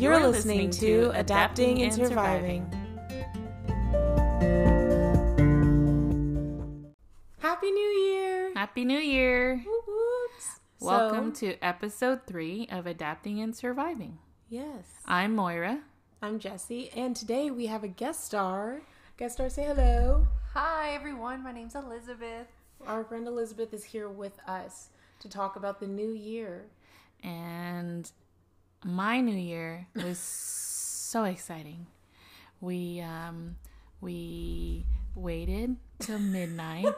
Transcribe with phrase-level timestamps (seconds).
[0.00, 2.64] You're listening to Adapting and Surviving.
[7.38, 8.54] Happy New Year!
[8.54, 9.62] Happy New Year!
[9.66, 10.30] Woot woot.
[10.80, 14.18] Welcome So- to episode three of Adapting and Surviving.
[14.48, 14.86] Yes.
[15.04, 15.82] I'm Moira.
[16.22, 18.80] I'm Jesse, and today we have a guest star.
[19.18, 20.26] Guest star, say hello.
[20.54, 22.46] Hi everyone, my name's Elizabeth.
[22.86, 24.88] Our friend Elizabeth is here with us
[25.20, 26.64] to talk about the new year.
[27.22, 28.10] And
[28.84, 31.86] my new year was so exciting.
[32.60, 33.56] We um
[34.00, 36.86] we waited till midnight.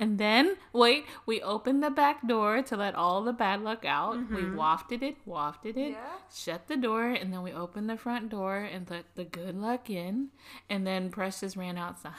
[0.00, 4.16] and then wait, we opened the back door to let all the bad luck out.
[4.32, 5.98] We wafted it, wafted it, Yeah.
[6.34, 9.90] shut the door, and then we opened the front door and let the good luck
[9.90, 10.28] in.
[10.68, 12.12] And then Precious ran outside.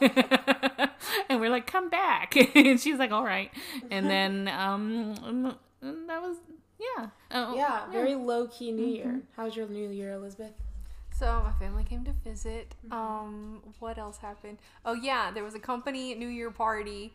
[1.28, 2.34] and we're like, come back.
[2.56, 3.50] and she's like, all right.
[3.90, 5.14] And then um
[5.80, 6.36] that was
[6.78, 7.06] yeah.
[7.30, 9.20] Oh, Yeah, very low key New Year.
[9.36, 10.52] How's your New Year, Elizabeth?
[11.18, 12.74] So my family came to visit.
[12.92, 14.58] Um, what else happened?
[14.84, 17.12] Oh yeah, there was a company New Year party,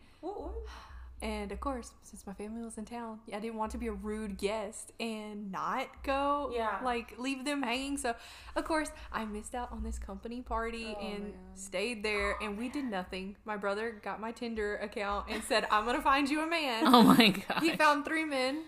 [1.22, 3.92] and of course, since my family was in town, I didn't want to be a
[3.92, 6.52] rude guest and not go.
[6.54, 6.80] Yeah.
[6.84, 7.96] like leave them hanging.
[7.96, 8.14] So,
[8.56, 12.84] of course, I missed out on this company party and stayed there, and we did
[12.84, 13.36] nothing.
[13.46, 17.02] My brother got my Tinder account and said, "I'm gonna find you a man." Oh
[17.02, 17.62] my god.
[17.62, 18.62] He found three men.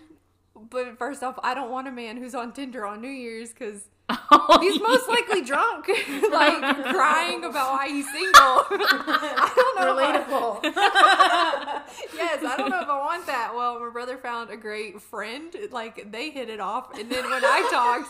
[0.69, 3.89] But first off, I don't want a man who's on Tinder on New Year's because
[4.09, 5.87] Oh, he's most likely drunk,
[6.31, 8.31] like crying about why he's single.
[8.33, 9.95] I don't know.
[9.95, 10.59] Relatable.
[10.75, 11.81] I-
[12.15, 13.53] yes, I don't know if I want that.
[13.55, 15.53] Well, my brother found a great friend.
[15.71, 18.09] Like they hit it off, and then when I talked,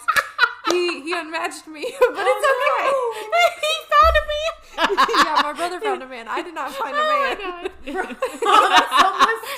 [0.72, 1.82] he he unmatched me.
[2.00, 3.58] But it's oh, okay.
[3.62, 4.42] he found me.
[5.26, 6.28] yeah, my brother found a man.
[6.28, 7.98] I did not find a oh, man.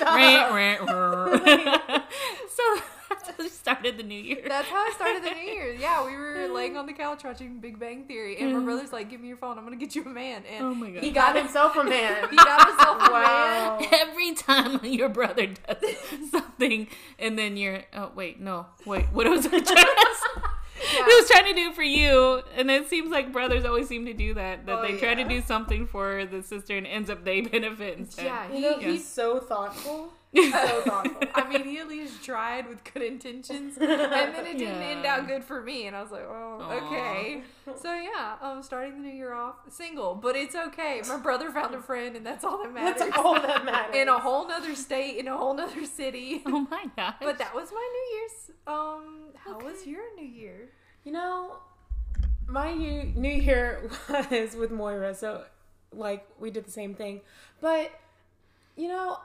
[0.01, 2.03] Rant, rant, rant.
[2.49, 2.63] so
[3.09, 4.43] that's how we started the new year.
[4.47, 5.73] That's how I started the New Year.
[5.73, 9.09] Yeah, we were laying on the couch watching Big Bang Theory, and my brother's like,
[9.09, 9.57] "Give me your phone.
[9.57, 11.03] I'm gonna get you a man." And oh my god.
[11.03, 12.29] he got himself a man.
[12.29, 13.87] he got himself a man.
[13.91, 16.87] Every time your brother does something,
[17.17, 20.41] and then you're, oh wait, no, wait, what was I trying to say?
[20.81, 21.05] Yeah.
[21.05, 24.13] He was trying to do for you, and it seems like brothers always seem to
[24.13, 24.65] do that.
[24.65, 27.97] That Oh, they try to do something for the sister, and ends up they benefit
[27.97, 28.25] instead.
[28.25, 28.87] Yeah, You he, know, Yeah.
[28.91, 30.13] he's so thoughtful.
[30.35, 30.41] So
[30.85, 31.27] thoughtful.
[31.33, 35.27] I mean, he at least tried with good intentions, and then it didn't end out
[35.27, 35.87] good for me.
[35.87, 36.85] And I was like, "Oh, Aw.
[36.85, 37.41] okay."
[37.81, 41.01] So yeah, um, starting the new year off single, but it's okay.
[41.07, 42.99] My brother found a friend, and that's all that matters.
[43.01, 43.95] That's all that matters.
[43.95, 46.43] in a whole nother state, in a whole nother city.
[46.51, 47.15] Oh my god.
[47.21, 48.51] But that was my New Year's.
[48.67, 50.69] Um, how was your New Year?
[51.05, 51.57] You know,
[52.47, 53.89] my new, new year
[54.31, 55.45] was with Moira, so
[55.93, 57.21] like we did the same thing.
[57.61, 57.91] But
[58.75, 59.19] you know,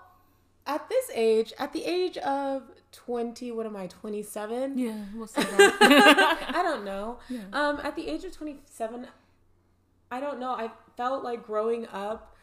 [0.67, 4.79] at this age, at the age of twenty, what am I, twenty seven?
[4.79, 6.47] yeah, we'll say that.
[6.55, 7.19] I don't know.
[7.29, 7.41] Yeah.
[7.53, 9.07] Um, at the age of twenty seven,
[10.11, 10.51] I don't know.
[10.53, 12.35] I felt like growing up,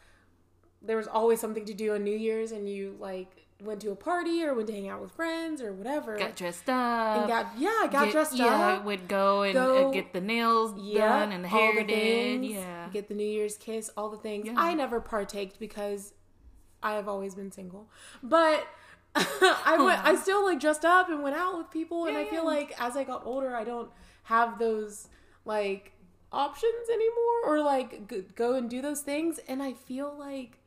[0.80, 3.96] there was always something to do on New Year's, and you like went to a
[3.96, 6.16] party or went to hang out with friends or whatever.
[6.18, 7.18] got dressed up.
[7.18, 8.78] and got yeah, I got Get- dressed yeah, up.
[8.80, 11.84] Yeah, would go and Go- uh, get the nails Yeah, done and the hair the
[11.84, 12.40] did.
[12.40, 12.88] things, Yeah.
[12.92, 14.46] Get the New Year's kiss, all the things.
[14.46, 14.54] Yeah.
[14.56, 16.12] I never partaked because
[16.82, 17.88] I have always been single.
[18.22, 18.66] But
[19.14, 22.24] I went I still like dressed up and went out with people and Yeah, I
[22.24, 22.48] feel yeah.
[22.50, 23.90] like as I got older I don't
[24.24, 25.08] have those
[25.44, 25.92] like
[26.32, 30.58] options anymore or like go and do those things and I feel like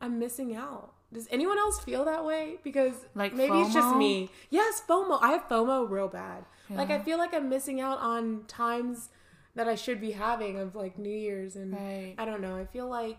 [0.00, 0.94] I'm missing out.
[1.12, 2.56] Does anyone else feel that way?
[2.62, 4.30] Because Like maybe it's just me.
[4.48, 5.18] Yes, FOMO.
[5.20, 6.44] I have FOMO real bad.
[6.70, 9.10] Like I feel like I'm missing out on times
[9.56, 12.14] that I should be having of like New Year's and Right.
[12.16, 12.56] I don't know.
[12.56, 13.18] I feel like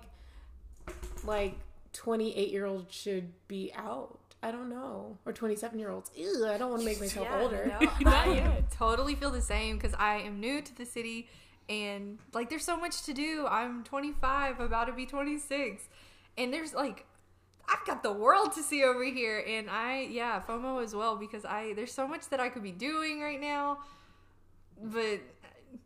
[1.25, 1.56] like
[1.94, 4.18] 28 year olds should be out.
[4.44, 5.18] I don't know.
[5.25, 6.09] Or 27 year olds.
[6.16, 7.75] Ew, I don't want to make myself older.
[7.79, 8.72] no, Not I yet.
[8.72, 11.29] totally feel the same because I am new to the city
[11.69, 13.46] and like there's so much to do.
[13.47, 15.88] I'm 25, about to be 26,
[16.38, 17.06] and there's like
[17.69, 21.46] I've got the world to see over here, and I yeah FOMO as well because
[21.46, 23.78] I there's so much that I could be doing right now,
[24.82, 25.20] but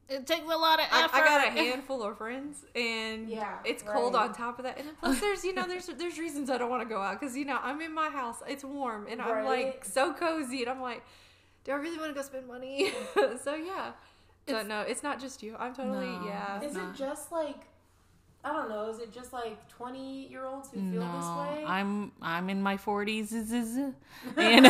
[0.08, 1.16] It takes a lot of effort.
[1.16, 4.30] I got a handful of friends, and Yeah, it's cold right.
[4.30, 4.78] on top of that.
[4.80, 7.36] And plus, there's you know, there's there's reasons I don't want to go out because
[7.36, 10.82] you know I'm in my house, it's warm, and I'm like so cozy, and I'm
[10.82, 11.04] like,
[11.64, 12.92] do I really want to go spend money?
[13.44, 13.94] so yeah,
[14.48, 15.56] so no, it's not just you.
[15.58, 16.26] I'm totally No.
[16.26, 16.62] yeah.
[16.62, 16.94] Is not.
[16.94, 17.66] it just like
[18.44, 21.66] I don't know, is it just like 20 year olds who feel this way?
[21.66, 23.32] I'm I'm in my forties,
[24.38, 24.68] and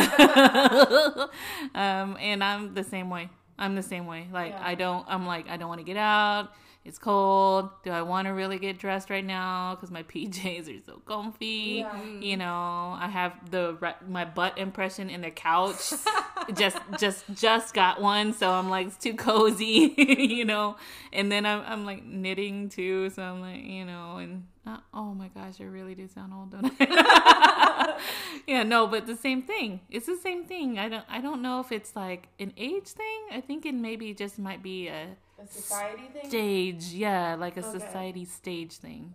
[1.74, 3.28] um, and I'm the same way.
[3.58, 4.26] I'm the same way.
[4.32, 4.62] Like Yeah.
[4.64, 5.04] I don't.
[5.08, 6.52] I'm like I don't want to get out.
[6.86, 7.70] It's cold.
[7.82, 9.74] Do I want to really get dressed right now?
[9.74, 11.84] Because my PJs are so comfy.
[11.84, 12.02] Yeah.
[12.20, 13.76] You know, I have the
[14.08, 15.92] my butt impression in the couch.
[16.54, 19.94] just just just got one, so I'm like it's too cozy.
[19.96, 20.76] you know,
[21.12, 25.12] and then I'm I'm like knitting too, so I'm like you know, and uh, oh
[25.12, 27.98] my gosh, I really do sound old, don't I?
[28.46, 29.80] yeah, no, but the same thing.
[29.90, 30.78] It's the same thing.
[30.78, 33.22] I don't I don't know if it's like an age thing.
[33.32, 36.28] I think it maybe just might be a A society thing.
[36.30, 37.78] stage yeah like a Okay.
[37.78, 39.14] society stage thing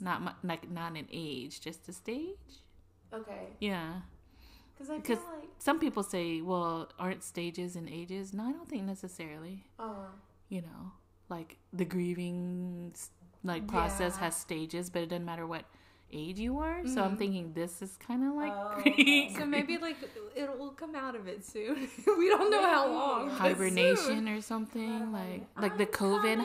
[0.00, 2.62] not mu- like not an age just a stage
[3.12, 3.48] okay.
[3.60, 4.00] yeah
[4.74, 8.68] Because I feel like, some people say well aren't stages and ages no i don't
[8.68, 10.08] think necessarily uh,
[10.48, 10.92] you know
[11.28, 12.94] like the grieving
[13.44, 14.24] like process Yeah.
[14.24, 15.64] has stages but it doesn't matter what
[16.12, 19.32] age you are so i'm thinking this is kind of like Oh, okay.
[19.38, 19.96] So maybe like
[20.34, 21.88] it will come out of it soon.
[22.18, 23.30] we don't know how long.
[23.30, 26.44] hibernation or something like I'm like the covid.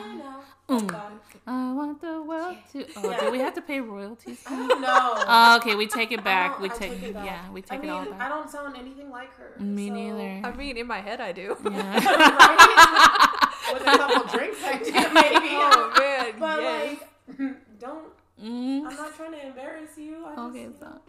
[0.68, 1.00] Mm.
[1.46, 5.14] I want the world to oh do we have to pay royalties know.
[5.26, 6.58] Oh, okay, we take it back.
[6.60, 7.24] We I take, it back.
[7.24, 8.20] yeah, we take I mean, it all back.
[8.20, 9.52] I don't sound anything like her.
[9.60, 10.46] Me so- neither.
[10.46, 11.56] I mean, in my head, I do.
[11.64, 11.94] Yeah.
[13.72, 15.52] With a couple drinks, I do maybe.
[15.54, 16.96] oh man, But yes.
[17.38, 18.04] like, don't.
[18.42, 18.86] Mm.
[18.86, 20.24] I'm not trying to embarrass you.
[20.26, 21.00] I just, Okay, so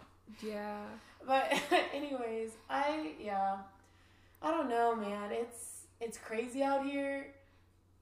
[0.42, 0.82] yeah.
[1.26, 1.52] But
[1.94, 3.58] anyways, I yeah,
[4.42, 5.32] I don't know, man.
[5.32, 7.28] It's it's crazy out here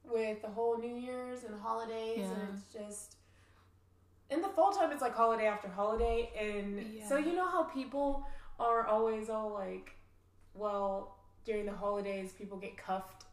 [0.10, 3.16] with the whole New Year's and holidays, and it's just
[4.30, 4.92] in the fall time.
[4.92, 8.26] It's like holiday after holiday, and so you know how people
[8.60, 9.92] are always all like,
[10.54, 13.26] well, during the holidays, people get cuffed.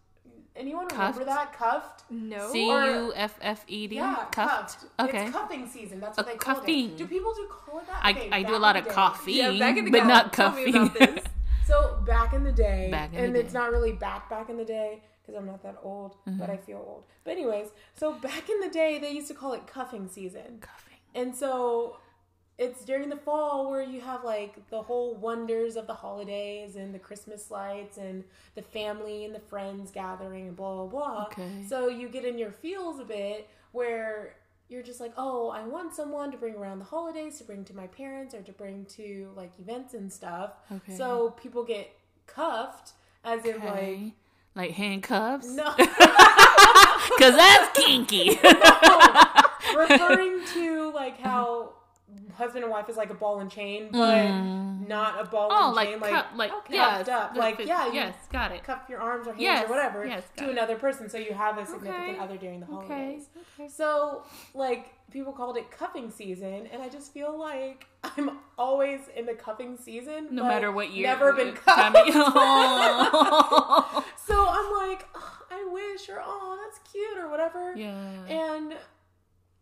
[0.55, 1.27] Anyone remember Cuffed?
[1.27, 2.05] that cuffed?
[2.11, 2.53] No.
[2.53, 3.97] C U F F E D.
[3.97, 4.35] Yeah, Cuffed.
[4.35, 4.85] cuffed.
[5.01, 5.23] Okay.
[5.27, 5.99] It's cuffing season.
[5.99, 6.91] That's what Uh, they call cuffing.
[6.91, 6.99] it.
[6.99, 8.01] Do people do call it that?
[8.03, 10.07] I, Okay, I do a lot of the coffee, Yeah, back in the but day.
[10.07, 11.19] not Tell cuffing.
[11.67, 14.57] So back in the day, Back in and the it's not really back back in
[14.59, 16.51] the day because I'm not that old, but Mm-hmm.
[16.51, 17.05] I feel old.
[17.25, 20.99] But anyways, so back in the day, they used to call it cuffing season, cuffing.
[21.15, 21.97] and so
[22.59, 26.95] it's during the fall where you have like the whole wonders of the holidays and
[26.95, 31.27] the Christmas lights and the family and the friends gathering and blah blah blah.
[31.33, 31.65] Okay.
[31.69, 34.37] So you get in your feels a bit where
[34.69, 37.75] you're just like, oh, I want someone to bring around the holidays, to bring to
[37.77, 40.53] my parents, or to bring to like events and stuff.
[40.71, 40.97] Okay.
[40.97, 41.91] So people get
[42.27, 42.93] cuffed,
[43.25, 44.13] as in like,
[44.55, 45.49] Like handcuffs?
[45.49, 48.39] no, Because that's kinky.
[49.77, 51.73] referring to like how
[52.35, 54.89] husband and wife is like a ball and chain, but mm.
[54.89, 57.09] not a ball oh, and like, chain, like, like, like, cuffed yes.
[57.09, 57.37] up.
[57.37, 58.65] Like, the- yeah, you yes, got it.
[58.65, 60.51] cuff your arms or hands Yes, or whatever yes, to it.
[60.51, 62.19] another person, so you have a significant Okay.
[62.19, 63.29] other during the holidays.
[63.59, 63.69] okay.
[63.69, 64.25] So,
[64.55, 69.35] like, people called it cuffing season, and I just feel like I'm always in the
[69.35, 70.29] cuffing season.
[70.31, 71.07] No matter what year.
[71.07, 71.97] Never been cuffed.
[72.15, 74.05] Oh.
[74.27, 77.75] so I'm like, "Oh, I wish, or oh, that's cute, or whatever.
[77.77, 78.25] yeah.
[78.27, 78.75] And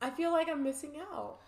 [0.00, 1.38] I feel like I'm missing out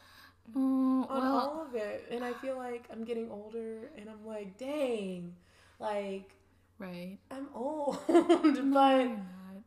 [0.51, 2.07] Mm, on well, all of it.
[2.11, 5.35] And I feel like I'm getting older, and I'm like, dang,
[5.79, 6.31] like,
[6.79, 7.19] right.
[7.31, 7.99] I'm old.
[8.73, 9.09] But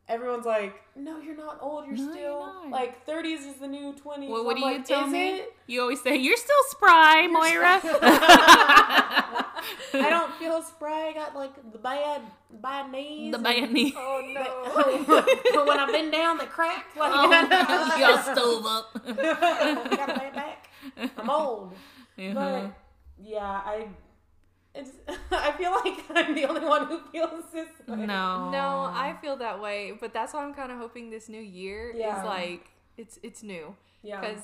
[0.08, 1.86] everyone's like, no, you're not old.
[1.86, 4.28] You're No, you're still like 30s is the new 20s.
[4.28, 5.38] Well, what I'm do you like, tell me?
[5.38, 5.52] it?
[5.66, 7.80] You always say you're still spry, Moira.
[9.94, 11.08] I don't feel spry.
[11.08, 12.22] I got like the bad,
[12.62, 13.32] bad knees.
[13.32, 13.92] the bad knee.
[13.96, 15.24] Oh no!
[15.54, 16.86] But when I've been down, the crack.
[16.96, 18.92] Like, Oh, y'all stove up.
[19.04, 20.55] Got a bad back.
[21.18, 21.72] I'm old.
[22.18, 22.32] Uh-huh.
[22.34, 22.72] But
[23.22, 23.88] yeah, I.
[24.74, 24.90] It's,
[25.30, 27.96] I feel like I'm the only one who feels this way.
[27.96, 31.40] no, No, I feel that way, but that's why I'm kind of hoping this new
[31.40, 32.18] year Yeah.
[32.20, 34.20] is like it's it's new Yeah.
[34.20, 34.42] because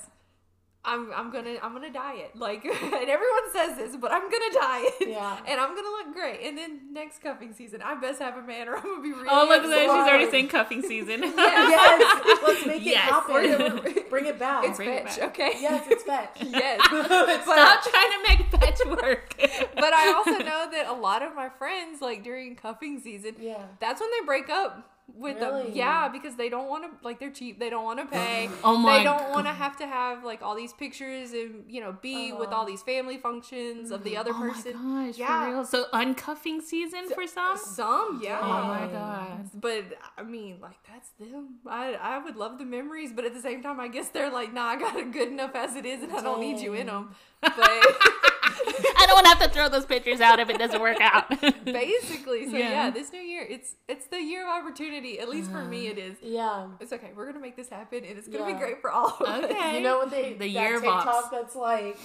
[0.85, 4.93] I'm I'm gonna I'm gonna diet like and everyone says this, but I'm gonna diet
[4.99, 5.37] Yeah.
[5.47, 6.41] and I'm gonna look great.
[6.45, 9.17] And then next cuffing season, I best have a man or I'm gonna be oh,
[9.17, 9.27] really.
[9.29, 9.81] Oh, look at that.
[9.81, 11.21] She's already saying cuffing season.
[11.37, 13.79] yes, let's make it happen.
[14.09, 14.65] Bring it back.
[14.65, 15.29] It's Bring it fetch, back.
[15.29, 15.53] okay?
[15.61, 16.37] yes, it's fetch.
[16.41, 16.81] yes.
[16.85, 19.35] Stop trying to make fetch work.
[19.75, 23.63] but I also know that a lot of my friends, like during cuffing season, Yeah.
[23.79, 25.71] that's when they break up with them.
[25.73, 27.59] Yeah, because they don't want to, like, they're cheap.
[27.59, 28.49] They don't want to pay.
[28.63, 31.81] Oh my They don't want to have to have like all these pictures and you
[31.81, 32.59] know be with Uh-huh.
[32.59, 34.73] all these family functions of the other person.
[34.75, 35.41] Oh my gosh, Yeah.
[35.43, 35.65] for real.
[35.65, 37.57] So uncuffing season for some?
[37.57, 38.39] Some, yeah.
[38.41, 38.91] Oh my Dang.
[38.93, 39.49] god.
[39.53, 39.83] But
[40.17, 41.55] I mean, like that's them.
[41.67, 44.53] I I would love the memories, but at the same time, I guess they're like,
[44.53, 46.87] nah, I got it good enough as it is, and I don't need you in
[46.87, 47.13] them.
[47.41, 47.57] But
[48.97, 51.29] I don't want to have to throw those pictures out if it doesn't work out.
[51.65, 52.69] basically, so Yeah.
[52.69, 52.89] yeah.
[52.91, 55.19] this new year, it's it's the year of opportunity.
[55.19, 56.17] At least for me, it is.
[56.21, 56.67] Yeah.
[56.79, 57.11] It's okay.
[57.15, 58.53] We're gonna make this happen, and it's gonna Yeah.
[58.53, 59.43] be great for all of us.
[59.45, 59.77] Okay.
[59.77, 61.27] You know what they The that year TikTok box.
[61.31, 61.97] that's like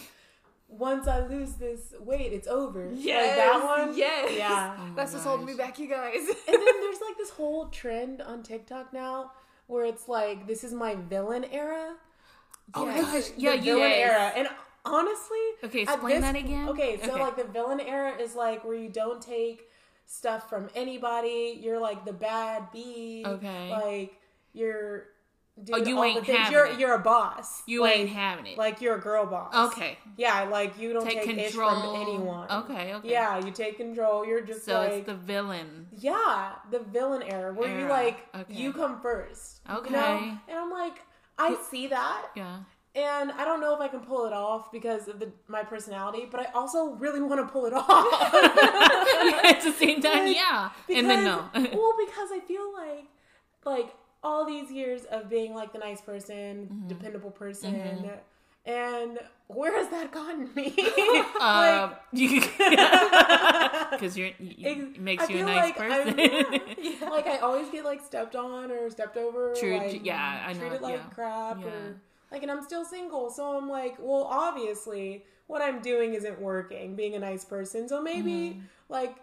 [0.69, 2.91] once I lose this weight, it's over.
[2.93, 3.97] Yes, Like that one.
[3.97, 4.33] yes.
[4.37, 4.77] Yeah.
[4.79, 6.15] Oh my That's what's holding me back, you guys.
[6.17, 9.33] and then there's like this whole trend on TikTok now
[9.67, 11.95] where it's like this is my villain era.
[12.75, 13.99] Oh Yes, gosh, the yeah, you villain guys.
[13.99, 14.33] era.
[14.37, 14.49] And
[14.89, 16.69] honestly, Okay, explain this- that again.
[16.71, 17.23] Okay, so Okay.
[17.23, 19.71] like the villain era is like where you don't take
[20.07, 21.59] stuff from anybody.
[21.63, 23.23] You're like the bad bee.
[23.27, 23.71] Okay.
[23.71, 24.21] Like
[24.53, 25.05] you're.
[25.73, 26.39] Oh, doing you all ain't the things.
[26.39, 26.79] having You're it.
[26.79, 27.63] you're a boss.
[27.67, 28.57] You like, ain't having it.
[28.57, 29.53] Like you're a girl boss.
[29.73, 29.99] okay.
[30.17, 31.71] Yeah, like you don't Take take, control.
[31.97, 32.49] from anyone.
[32.49, 33.11] Okay, okay.
[33.11, 34.25] Yeah, you take control.
[34.25, 35.89] You're just So like it's the villain.
[35.99, 38.55] yeah, the villain era where you like Okay.
[38.55, 39.59] you come first.
[39.69, 39.95] You Okay.
[39.95, 40.39] know?
[40.47, 40.99] And I'm like,
[41.37, 42.59] I see that, Yeah.
[42.99, 46.23] And I don't know if I can pull it off because of the, my personality,
[46.31, 47.85] but I also really want to pull it off.
[49.45, 50.71] At the same time, Like, yeah.
[50.99, 51.37] and then no.
[51.55, 53.05] Well, because I feel like,
[53.65, 56.89] like all these years of being like the nice person, Mm-hmm.
[56.89, 58.11] dependable person,
[58.67, 60.75] and where has that gotten me?
[61.41, 66.19] Uh, like, because you're you, it makes you a nice like person.
[66.19, 67.09] yeah.
[67.09, 69.55] like I always get like stepped on or stepped over.
[69.59, 71.15] True, like, yeah, I know, Treated like yeah.
[71.15, 71.67] crap, Yeah.
[71.67, 72.01] or
[72.33, 76.95] like, and I'm still single, so I'm like, well, obviously, what I'm doing isn't working.
[76.97, 78.61] Being a nice person, so maybe Mm-hmm.
[78.89, 79.17] like,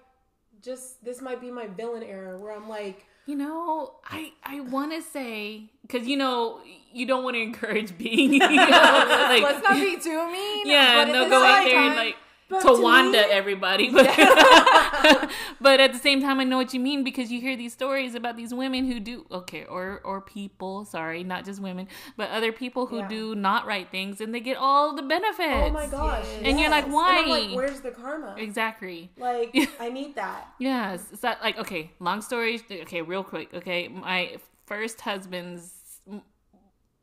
[0.61, 4.91] just this might be my villain era where I'm like, You know, I I want
[4.93, 6.59] to say because you know
[6.93, 8.33] you don't want to encourage being.
[8.33, 10.65] You know, like, Let's not be too mean.
[10.67, 12.15] yeah, but at no, the go out there and like
[12.49, 14.07] But to to Wanda me- everybody, but
[15.61, 18.15] but at the same time, I know what you mean because you hear these stories
[18.15, 22.51] about these women who do okay, or or people, sorry, not just women, but other
[22.51, 23.07] people who Yeah.
[23.07, 25.69] do not right things and they get all the benefits.
[25.69, 26.41] oh my gosh, Yes.
[26.43, 27.21] And you're like, why?
[27.27, 28.35] Like, where's the karma?
[28.37, 29.11] Exactly.
[29.17, 30.47] Like, I need that.
[30.59, 31.01] Yes.
[31.21, 33.53] That like okay, long story okay, real quick.
[33.53, 35.71] Okay, my first husband's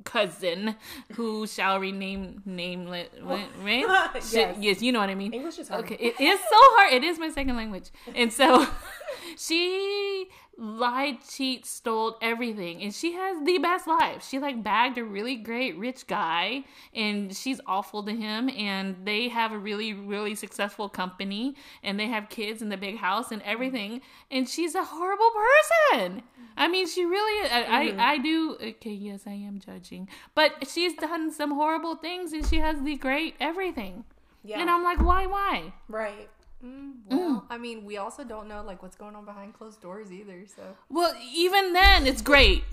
[0.04, 0.76] cousin
[1.12, 3.84] who shall rename nameless right?
[4.30, 4.56] Yes.
[4.58, 5.32] Yes, you know what I mean.
[5.32, 5.84] English is hard.
[5.84, 6.92] Okay, it is so hard.
[6.92, 7.90] It is my second language.
[8.14, 8.66] And so
[9.36, 10.28] she
[10.58, 12.82] lied, cheat, stole everything.
[12.82, 14.26] And she has the best life.
[14.28, 19.28] She like bagged a really great rich guy and she's awful to him and they
[19.28, 23.42] have a really really successful company and they have kids in the big house and
[23.42, 26.22] everything and she's a horrible person.
[26.56, 28.00] I mean, she really I I, mm-hmm.
[28.00, 30.08] I do okay, yes, I am judging.
[30.34, 34.04] But she's done some horrible things and she has the great everything.
[34.44, 35.72] Yeah, And I'm like, why, why?
[35.88, 36.28] right.
[36.64, 40.12] Mm, well, I mean, we also don't know like what's going on behind closed doors
[40.12, 40.44] either.
[40.54, 42.62] So Well, even then, it's great.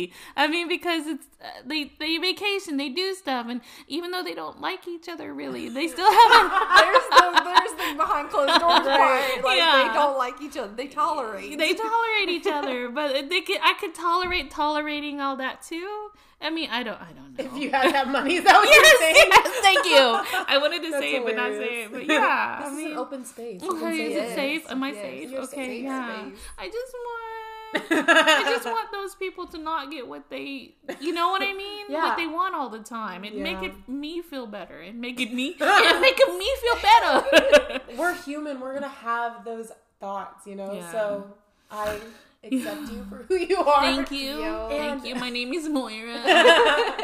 [0.00, 0.12] it has to be.
[0.36, 4.34] I mean, because it's uh, they they vacation, they do stuff, and even though they
[4.34, 6.42] don't like each other, really, they still have a.
[6.80, 9.44] there's the there's the behind closed doors part.
[9.44, 9.88] Like Yeah.
[9.88, 10.72] they don't like each other.
[10.74, 11.58] They tolerate.
[11.58, 13.58] They tolerate each other, but they could.
[13.62, 16.10] I could tolerate tolerating all that too.
[16.40, 17.00] I mean, I don't.
[17.00, 17.44] I don't know.
[17.44, 19.30] If you had that money, is that what yes, you're saying?
[19.30, 20.44] yes, thank you.
[20.48, 21.92] I wanted to That's say it, but not say it.
[21.92, 23.62] But yeah, This I is mean, an open space.
[23.62, 24.70] Okay, is it safe?
[24.70, 25.30] Am I yes, safe?
[25.30, 26.20] you're Okay, safe yeah.
[26.30, 26.38] space.
[26.58, 27.51] I just want.
[27.74, 31.86] I just want those people to not get what they, you know what I mean?
[31.88, 32.04] Yeah.
[32.06, 33.24] What they want all the time.
[33.24, 34.80] It make it me feel better.
[34.80, 35.56] and make it me.
[35.60, 37.80] Make it me feel better.
[37.98, 38.60] We're human.
[38.60, 40.72] We're gonna have those thoughts, you know.
[40.72, 40.90] Yeah.
[40.92, 41.34] So
[41.70, 41.98] I
[42.44, 43.82] accept you for who you are.
[43.82, 44.40] Thank you.
[44.42, 44.68] Yo.
[44.70, 45.14] Thank And- you.
[45.16, 46.14] My name is Moira,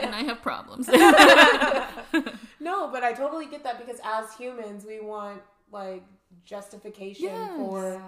[0.03, 0.89] and I have problems.
[2.61, 5.41] No, but I totally get that because as humans, we want
[5.73, 6.03] like
[6.45, 7.57] justification Yes.
[7.57, 8.01] for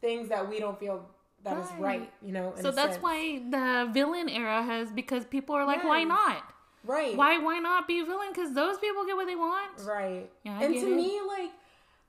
[0.00, 1.06] things that we don't feel
[1.44, 1.80] that is Right.
[2.00, 2.12] right.
[2.22, 2.54] You know.
[2.60, 3.02] so that's sense.
[3.02, 6.42] why the villain era has because people are like, why not?
[6.84, 7.16] Right.
[7.16, 8.28] Why why not be a villain?
[8.32, 9.80] Because those people get what they want.
[9.86, 10.30] Right.
[10.44, 10.96] Yeah, I and to it.
[10.96, 11.50] me, like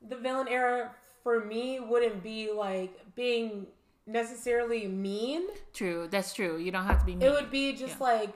[0.07, 0.91] the villain era
[1.23, 3.67] for me wouldn't be like being
[4.07, 5.43] necessarily mean.
[5.73, 6.07] True.
[6.09, 6.57] That's true.
[6.57, 7.21] You don't have to be mean.
[7.27, 8.05] It would be just Yeah.
[8.05, 8.29] like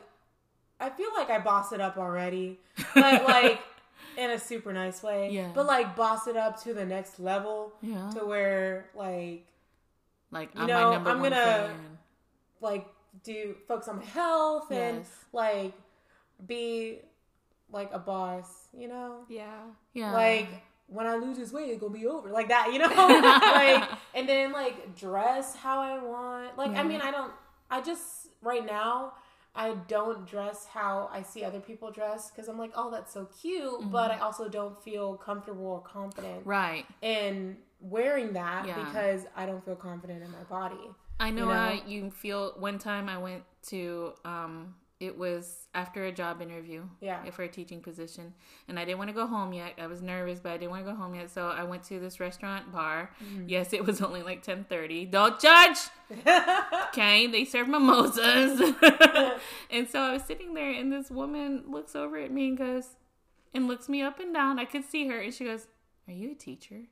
[0.80, 2.60] I feel like I boss it up already,
[2.94, 3.60] but like
[4.18, 5.30] in a super nice way.
[5.32, 5.50] Yeah.
[5.54, 8.10] But like boss it up to the next level Yeah.
[8.12, 9.46] to where like
[10.34, 11.98] Like You I'm know, my number I'm one gonna- fan.
[12.62, 12.88] like
[13.24, 15.74] do focus on my health and like
[16.46, 17.00] be
[17.72, 19.26] like a boss, you know?
[19.30, 19.62] yeah.
[19.94, 20.12] Yeah.
[20.12, 20.50] Like
[20.88, 22.30] when I lose this weight, it's gonna be over.
[22.30, 22.88] Like that, you know?
[22.90, 26.58] like and then like dress how I want.
[26.58, 27.32] Like I mean I don't
[27.70, 29.14] I just right now
[29.56, 33.28] I don't dress how I see other people dress because I'm like, oh, that's so
[33.40, 34.20] cute, but mm-hmm.
[34.22, 36.86] I also don't feel comfortable or confident right.
[37.04, 38.84] in wearing that Yeah.
[38.86, 40.90] because I don't feel confident in my body.
[41.20, 41.54] I know, you know?
[41.54, 42.54] how you feel.
[42.58, 47.30] One time I went to, um, it was after a job interview Yeah.
[47.32, 48.34] for a teaching position,
[48.70, 49.74] and I didn't want to go home yet.
[49.78, 52.00] I was nervous, but I didn't want to go home yet, so I went to
[52.00, 53.12] this restaurant bar.
[53.24, 53.50] Mm-hmm.
[53.50, 55.06] Yes, it was only like ten thirty.
[55.06, 55.78] Don't judge.
[56.94, 58.60] Okay, they serve mimosas,
[59.72, 62.96] and so I was sitting there, and this woman looks over at me and goes,
[63.54, 64.60] and looks me up and down.
[64.60, 65.68] I could see her, and she goes,
[66.08, 66.84] "Are you a teacher?"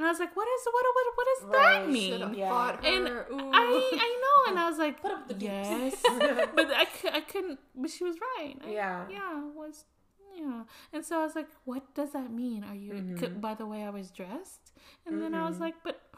[0.00, 2.18] And I was like, what is what what, what does Right, that mean?
[2.20, 2.76] Should Yeah.
[2.82, 3.08] And
[3.54, 5.52] I I know, and I was like, Put up the dukes.
[5.52, 5.94] yes,
[6.56, 7.58] but I, I couldn't.
[7.76, 8.54] But she was right.
[8.64, 9.04] I- Yeah.
[9.10, 9.84] yeah, was
[10.34, 10.62] yeah.
[10.94, 12.64] And so I was like, what does that mean?
[12.64, 13.16] Are you Mm-hmm.
[13.18, 14.72] c- by the way I was dressed?
[15.06, 16.00] And then I was like, but.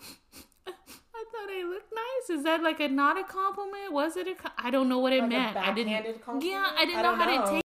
[1.14, 2.38] I thought I looked nice.
[2.38, 3.92] Is that like a not a compliment?
[3.92, 4.34] Was it a?
[4.34, 5.56] Co- I don't know what it Like meant.
[5.56, 6.20] I didn't.
[6.22, 6.44] compliment?
[6.44, 7.44] Yeah, I didn't I know how know.
[7.46, 7.62] to take.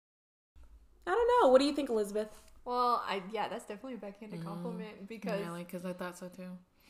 [1.06, 1.48] I don't know.
[1.50, 2.28] What do you think, Elizabeth?
[2.66, 5.40] Well, I yeah, that's definitely a backhanded compliment because.
[5.40, 6.42] Really, because I thought so too.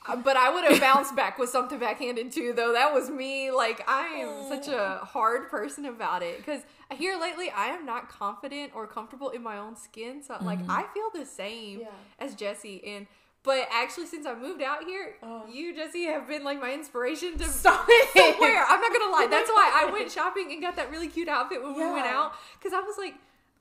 [0.08, 2.72] Uh, But I would have bounced back with something backhanded too, though.
[2.72, 3.50] That was me.
[3.50, 6.62] Like I am such a hard person about it because
[6.94, 10.22] here lately I am not confident or comfortable in my own skin.
[10.22, 11.86] So like I feel the same Yeah.
[12.18, 13.06] as Jesse and.
[13.42, 15.44] But actually, since I moved out here, Oh.
[15.48, 18.40] you Jesse have been like my inspiration to Stop it.
[18.40, 21.28] Where I'm not gonna lie, that's why I went shopping and got that really cute
[21.28, 23.14] outfit when we went out because I was like,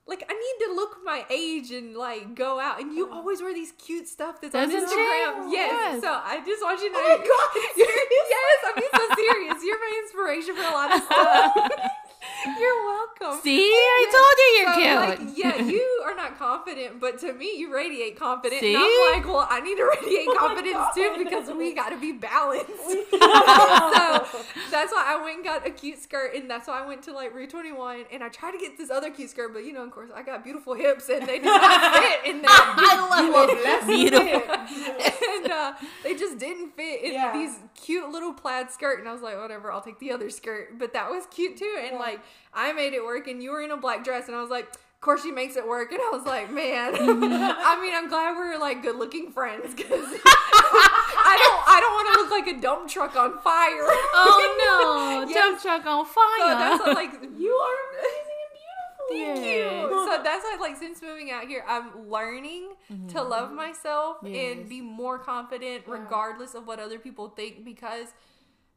[0.06, 2.80] like I need to look my age and like go out.
[2.80, 3.16] And you oh.
[3.18, 4.94] always wear these cute stuff that's on Doesn't she?
[4.94, 5.50] Instagram.
[5.50, 5.70] Yes.
[5.72, 6.02] Yes.
[6.02, 7.14] So I just want you to oh know.
[7.14, 9.64] Oh my God, yes, I'm being so serious.
[9.64, 11.90] You're my inspiration for a lot of stuff.
[12.58, 13.40] You're welcome.
[13.42, 14.98] See, oh, I told you you're So, cute.
[14.98, 18.60] like, yeah, you are not confident, but to me, you radiate confidence.
[18.60, 18.74] See?
[18.74, 22.00] And I'm like, well, I need to radiate Oh confidence too because we got to
[22.00, 22.70] be balanced.
[23.10, 24.38] so
[24.70, 27.12] that's why I went and got a cute skirt, and that's why I went to
[27.12, 29.82] like Rue 21, and I tried to get this other cute skirt, but you know,
[29.84, 32.50] of course, I got beautiful hips, and they did not fit in there.
[32.50, 33.86] I love it.
[33.86, 34.26] Beautiful.
[34.26, 35.72] and uh,
[36.02, 37.32] they just didn't fit in Yeah.
[37.32, 40.78] these cute little plaid skirt, and I was like, whatever, I'll take the other skirt.
[40.78, 41.98] But that was cute too, and Yeah.
[41.98, 42.20] like
[42.54, 44.68] I made it work, and you were in a black dress, and I was like.
[45.06, 47.22] Of course, she makes it work, and I was like, "Man, Mm-hmm.
[47.32, 52.22] I mean, I'm glad we're like good-looking friends because I don't, I don't want to
[52.22, 55.32] look like a dump truck on fire." Oh no, Yes.
[55.32, 56.58] dump truck on So fire.
[56.58, 59.06] that's what, like You are amazing and beautiful.
[59.10, 59.90] Thank Yes.
[59.92, 60.06] you.
[60.10, 62.70] So that's why, like, since moving out here, I'm learning
[63.10, 64.34] to love myself Mm-hmm.
[64.34, 64.56] Yes.
[64.58, 65.92] and be more confident, Yeah.
[65.94, 68.08] regardless of what other people think, because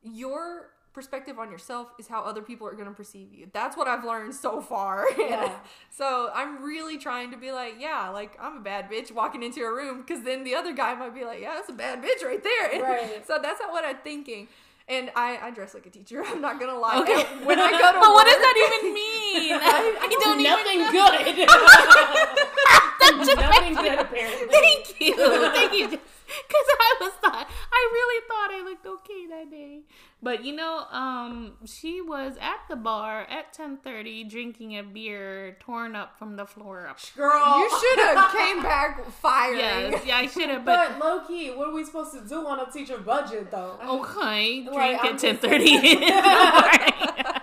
[0.04, 3.48] your perspective on yourself is how other people are going to perceive you.
[3.54, 5.06] That's what I've learned so far.
[5.20, 5.54] Yeah.
[5.90, 9.62] so I'm really trying to be like, yeah, like I'm a bad bitch walking into
[9.62, 12.24] a room, because then the other guy might be like, yeah, that's a bad bitch
[12.26, 12.82] right there.
[12.90, 13.28] Right.
[13.28, 14.48] so that's not what I'm thinking.
[14.88, 16.24] And I, I dress like a teacher.
[16.28, 17.00] I'm not gonna lie.
[17.02, 17.26] Okay.
[17.32, 19.54] And When I go to but what does that even mean?
[19.54, 21.46] I, I don't Nothing even good.
[21.46, 22.49] Nothing
[23.62, 24.48] makes good, apparently.
[24.50, 25.16] Thank you,
[25.54, 25.88] thank you.
[25.90, 29.80] Because I was thought I really thought I looked okay that day.
[30.22, 35.58] But you know, um, she was at the bar at ten thirty drinking a beer
[35.60, 37.00] torn up from the floor up.
[37.16, 37.58] Girl.
[37.60, 39.58] You should have came back firing.
[39.60, 40.66] Yes, yeah, I should have.
[40.66, 43.80] But But low key, what are we supposed to do on a teacher budget though?
[43.84, 45.78] okay, drink Like, I'm at ten just- thirty.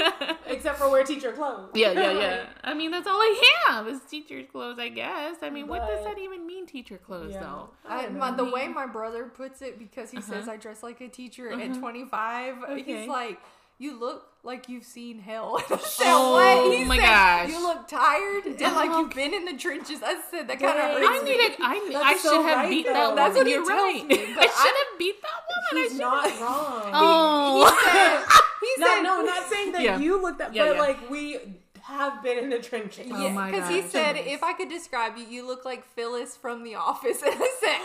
[0.46, 1.70] Except for wear teacher clothes.
[1.74, 2.44] Yeah, yeah, yeah.
[2.64, 5.36] I mean, that's all I have is teacher's clothes, I guess.
[5.42, 7.40] I mean, what does that even mean, teacher clothes, Yeah.
[7.40, 7.70] though?
[7.88, 10.32] I, don't my, the way my brother puts it, because he uh-huh.
[10.32, 11.78] says I dress like a teacher at uh-huh.
[11.78, 12.82] 25, Okay.
[12.82, 13.38] he's like,
[13.78, 16.32] "You look like you've seen hell." I Oh,
[16.66, 17.48] "What?" He my said, gosh.
[17.50, 18.74] You look tired and uh-huh.
[18.76, 20.00] like you've been in the trenches.
[20.02, 21.08] I said that kind of Dang.
[21.08, 21.30] I me.
[21.30, 21.56] needed.
[21.60, 22.92] I, That's I so should have right, beat though.
[22.92, 23.16] that woman.
[23.16, 24.06] That's what You're right.
[24.06, 25.90] me, I should have beat that woman.
[25.90, 26.40] He's I not should.
[26.40, 26.90] wrong.
[26.92, 27.76] Oh.
[27.80, 28.39] He No, said,
[28.80, 29.98] no, not saying that Yeah.
[29.98, 30.80] you look that, Yeah, but yeah.
[30.80, 31.38] like we
[31.82, 33.10] have been in the trenches.
[33.12, 33.90] Oh Yeah, my because he gosh.
[33.90, 37.50] said if I could describe you, you look like Phyllis from The Office, and I
[37.58, 37.78] said,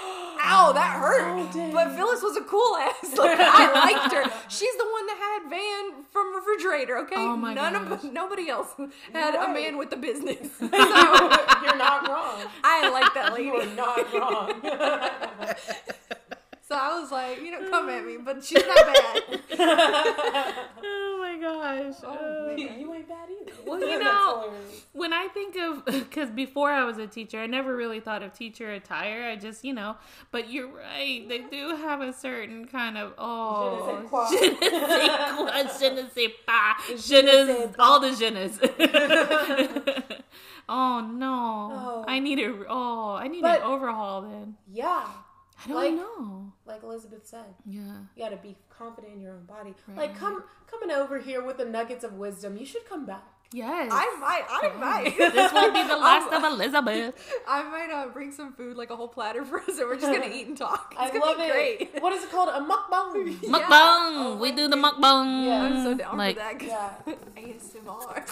[0.44, 3.18] "Ow, that hurt." Oh, but Phyllis was a cool ass.
[3.18, 4.24] Like, I liked her.
[4.50, 6.98] She's the one that had Vance from Refrigerator.
[7.00, 8.04] Okay, Oh my none gosh.
[8.04, 8.68] of nobody else
[9.14, 10.50] had a man with the business.
[10.60, 12.42] so You're not wrong.
[12.64, 13.46] I like that lady.
[13.46, 14.62] You are not wrong.
[16.68, 19.40] So I was like, you know, come at me, but she's not bad.
[20.88, 21.96] Oh my gosh.
[22.04, 23.52] Uh, you ain't bad either.
[23.66, 24.52] Well, you know-
[24.94, 28.34] when I think of, because before I was a teacher, I never really thought of
[28.34, 29.24] teacher attire.
[29.24, 29.96] I just, you know,
[30.32, 31.28] but you're right.
[31.28, 34.28] They do have a certain kind of, oh, Je ne sais quoi.
[34.30, 34.56] je ne
[34.90, 38.50] sais quoi, je ne sais pas, je Je ne ne, all the je ne.
[40.70, 42.06] oh no, Oh.
[42.08, 44.56] I need a, oh, I need But- an overhaul then.
[44.72, 45.04] Yeah,
[45.66, 46.54] I don't like- know.
[46.66, 47.82] like Elizabeth said, Yeah.
[48.16, 49.74] you got to be confident in your own body.
[49.88, 49.98] Right.
[49.98, 52.56] Like come coming over here with the nuggets of wisdom.
[52.58, 53.24] You should come back.
[53.54, 53.90] Yes.
[53.94, 55.16] I might, I might.
[55.18, 57.14] this won't be the last of Elizabeth.
[57.48, 60.12] I might uh, bring some food, like a whole platter for us, and we're just
[60.12, 60.94] gonna eat and talk.
[61.00, 61.52] It's I gonna love be it.
[61.52, 62.02] great.
[62.04, 62.50] What is it called?
[62.50, 63.38] A mukbang.
[63.42, 63.50] Yeah.
[63.50, 64.18] Mukbang.
[64.18, 65.46] Oh we do the mukbang.
[65.46, 66.62] Yeah, I'm so down like, for that.
[66.62, 66.96] Yeah.
[67.38, 68.26] ASMR.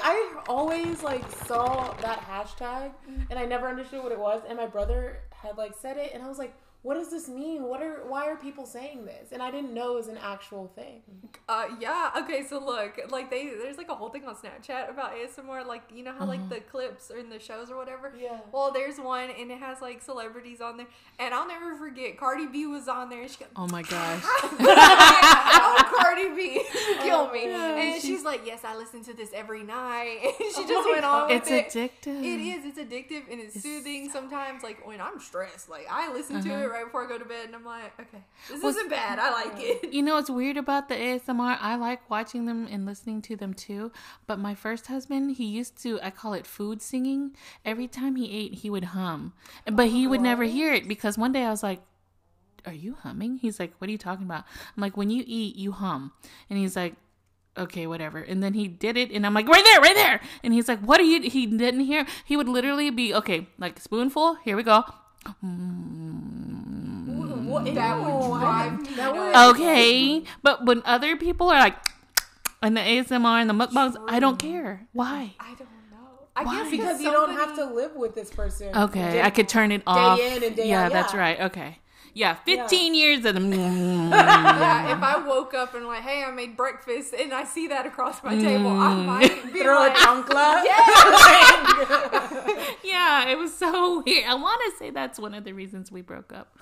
[0.00, 3.22] I always like saw that hashtag mm-hmm.
[3.30, 4.42] and I never understood what it was.
[4.48, 7.62] And my brother had like said it, and I was like, what does this mean?
[7.64, 9.30] What are why are people saying this?
[9.32, 11.02] And I didn't know it was an actual thing.
[11.48, 12.10] Uh, yeah.
[12.18, 12.42] Okay.
[12.48, 15.64] So look, like they, there's like a whole thing on Snapchat about ASMR.
[15.66, 18.12] Like you know how like the clips or in the shows or whatever.
[18.18, 18.38] Yeah.
[18.50, 20.86] Well, there's one and it has like celebrities on there,
[21.18, 22.16] and I'll never forget.
[22.18, 23.22] Cardi B was on there.
[23.22, 24.22] And she goes, Oh my gosh.
[24.24, 26.62] oh, Cardi B,
[27.02, 27.44] kill me.
[27.48, 30.18] yeah, and she's like, yes, I listen to this every night.
[30.24, 31.90] And she Oh just my went on with It's it.
[32.06, 32.22] addictive.
[32.24, 32.64] It is.
[32.64, 34.10] It's addictive and it's, soothing.
[34.10, 37.24] Sometimes, like when I'm stressed, like I listen to it right before I go to
[37.24, 38.62] bed, and I'm like, okay, this.
[38.62, 39.18] Well, isn't bad.
[39.18, 39.92] I like it.
[39.92, 41.58] You know what's weird about the ASMR?
[41.60, 43.92] I like watching them and listening to them too.
[44.26, 47.36] But my first husband, he used to, I call it food singing.
[47.64, 49.34] Every time he ate, he would hum.
[49.70, 51.80] But he would never hear it because one day I was like,
[52.66, 53.36] Are you humming?
[53.38, 54.44] He's like, What are you talking about?
[54.76, 56.12] I'm like, When you eat, you hum.
[56.48, 56.94] And he's like,
[57.58, 58.18] Okay, whatever.
[58.18, 60.20] And then he did it, and I'm like, Right there, right there.
[60.42, 61.20] And he's like, What are you?
[61.28, 62.06] He didn't hear.
[62.24, 64.84] He would literally be, Okay, like spoonful, here we go.
[67.52, 71.58] What, That would Ew, drive I- me that would- Okay, but when other people are
[71.60, 71.76] like,
[72.62, 74.86] and the ASMR and the mukbangs, I don't care.
[74.92, 75.34] Why?
[75.40, 75.60] I don't
[75.90, 76.26] know.
[76.36, 76.56] I Why?
[76.62, 78.74] guess because you don't have to live with this person.
[78.76, 80.18] Okay, Day- I could turn it off.
[80.18, 81.40] in and day yeah, out, that's right.
[81.40, 81.78] Okay,
[82.14, 83.50] yeah, fifteen years of them.
[84.12, 87.86] Yeah, if I woke up and like, hey, I made breakfast, and I see that
[87.86, 89.06] across my table, I Mm.
[89.06, 90.62] might be Throw like, a chancla.
[92.84, 94.24] yeah, it was so weird.
[94.26, 96.54] I want to say that's one of the reasons we broke up.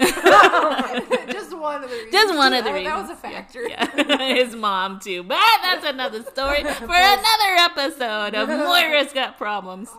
[0.00, 2.12] just one of the reasons.
[2.12, 2.94] Just one of the That- reasons.
[2.94, 3.68] That was a factor.
[3.68, 4.34] Yeah, yeah.
[4.34, 5.22] his mom too.
[5.24, 9.90] But that's another story for another episode of Moira's Got Problems.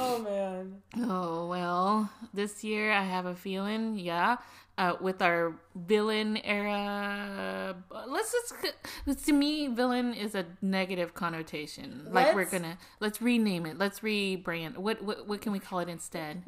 [0.00, 0.76] Oh man.
[1.08, 2.08] Oh well,
[2.38, 4.36] this year I have a feeling, yeah,
[4.78, 7.74] uh, with our villain era.
[8.06, 12.06] Let's just to me, villain is a negative connotation.
[12.10, 13.76] Like we're gonna let's rename it.
[13.76, 14.78] Let's rebrand.
[14.78, 16.44] What what what can we call it instead?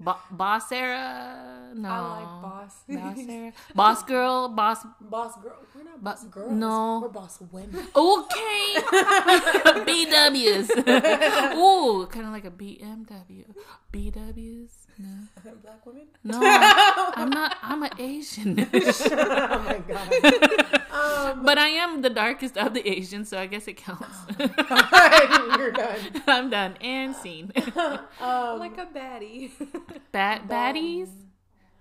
[0.00, 1.70] Bo- boss era?
[1.74, 2.74] No, I like boss.
[2.88, 3.52] Boss era.
[3.74, 4.48] Boss girl.
[4.48, 4.84] Boss.
[5.00, 5.56] Boss girl.
[5.74, 6.52] We're not boss But- girls.
[6.52, 7.00] no.
[7.02, 7.86] We're boss women.
[7.94, 8.74] Okay.
[9.88, 10.68] BWs.
[11.56, 13.44] Ooh, kind of like a BMW.
[13.92, 14.70] BWs.
[15.00, 15.52] No.
[15.62, 16.08] Black women.
[16.24, 17.56] No, I'm not.
[17.62, 20.80] I'm an Asian, oh my god.
[20.90, 24.08] Um, but I am the darkest of the Asians, so I guess it counts.
[25.56, 25.98] you're done.
[26.26, 27.52] I'm done and seen.
[28.20, 29.52] Um, like a baddie.
[30.12, 31.08] Bad baddies.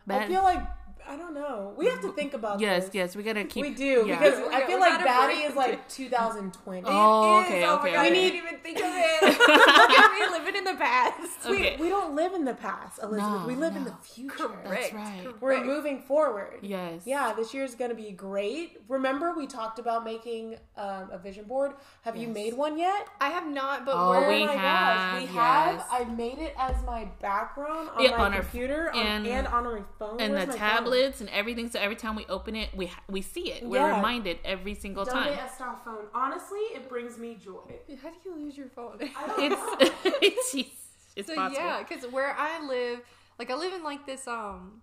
[0.10, 0.63] I feel like
[1.10, 1.74] I don't know.
[1.78, 2.96] We have to think about Yes, this.
[2.96, 3.63] yes, we gotta keep.
[3.65, 4.17] We do yeah.
[4.20, 6.84] because Yeah, I feel like that a baddie is like 2020.
[6.86, 7.48] Oh, It is.
[7.48, 8.13] okay, Oh okay, God, I okay.
[8.15, 9.22] didn't even think of it.
[9.39, 11.46] Look at me living in the past.
[11.46, 11.76] Okay.
[11.78, 13.41] We, we don't live in the past, Elizabeth.
[13.41, 14.36] No, we live in the future.
[14.50, 14.63] Correct.
[14.70, 15.24] That's right.
[15.41, 15.65] We're correct.
[15.65, 16.60] moving forward.
[16.62, 17.04] Yes.
[17.06, 18.82] Yeah, this year is going to be great.
[18.89, 21.74] Remember, we talked about making um, a vision board.
[22.02, 23.08] Have you made one yet?
[23.22, 25.76] I have not, but Oh, we're we my have, we have.
[25.76, 25.86] yes.
[25.91, 29.48] I made it as my background on Yeah, my on our- computer on- and- and,
[29.48, 30.20] on my phone.
[30.20, 30.58] And Where's the my
[30.97, 31.69] tablets and everything.
[31.69, 33.63] So every time we open it, we we see it.
[33.63, 33.95] We're Yeah.
[33.95, 35.13] reminded every single Phone?
[35.15, 35.27] time.
[35.36, 36.07] Donde está phone?
[36.13, 37.62] Honestly, it brings me joy.
[38.01, 38.97] How do you lose your phone?
[39.39, 39.62] It's
[40.21, 40.69] it's it's,
[41.15, 41.62] it's so possible.
[41.65, 43.01] yeah, because where I live,
[43.39, 44.81] like I live in like this um,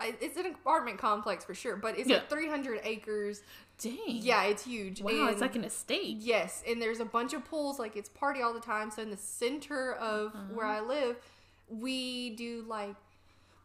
[0.00, 2.16] I, it's an apartment complex for sure, but it's Yeah.
[2.18, 3.42] like 300 acres.
[3.80, 3.96] Dang.
[4.06, 5.00] Yeah, it's huge.
[5.02, 6.18] Wow, and it's like an estate.
[6.18, 7.78] Yes, and there's a bunch of pools.
[7.78, 8.90] Like it's party all the time.
[8.90, 10.54] So in the center of Uh-huh.
[10.54, 11.16] where I live,
[11.68, 12.94] we do like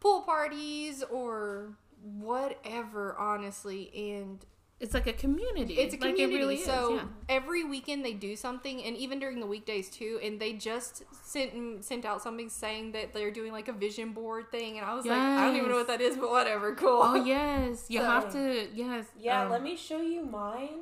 [0.04, 3.16] pool parties or whatever.
[3.18, 4.46] Honestly, and
[4.80, 5.76] It's like a community.
[5.76, 6.36] it's a Like, community.
[6.36, 7.04] it really is, so yeah.
[7.30, 10.20] every weekend they do something, and even during the weekdays too.
[10.22, 14.52] And they just sent sent out something saying that they're doing like a vision board
[14.52, 17.02] thing, and I was like, I don't even know what that is, but whatever, cool.
[17.02, 18.68] Oh yes, you So- have to.
[18.74, 19.06] Yes.
[19.18, 20.82] Yeah, um, let me show you mine.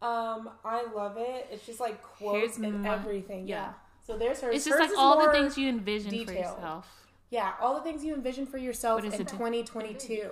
[0.00, 1.48] Um, I love it.
[1.50, 3.48] It's just like quotes and my- everything.
[3.48, 3.56] Yeah.
[3.56, 3.72] yeah.
[4.06, 4.54] So there's hers.
[4.54, 6.86] It's just like is all the things you envision for yourself.
[7.30, 10.30] Yeah, all the things you envision for yourself in 2022.